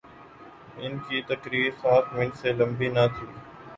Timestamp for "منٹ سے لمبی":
2.13-2.87